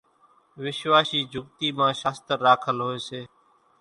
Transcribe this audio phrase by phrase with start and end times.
[0.63, 3.21] وِشواشِي جھُڳتِي مان شاستر راکل هوئيَ سي۔